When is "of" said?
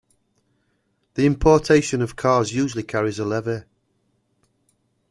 2.01-2.15